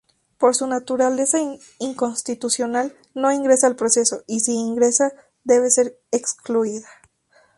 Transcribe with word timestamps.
Por 0.39 0.55
su 0.55 0.65
naturaleza 0.65 1.37
inconstitucional, 1.77 2.97
no 3.13 3.31
ingresa 3.31 3.67
al 3.67 3.75
proceso 3.75 4.23
y 4.25 4.39
si 4.39 4.53
ingresa, 4.55 5.13
debe 5.43 5.69
ser 5.69 5.99
excluida. 6.09 6.89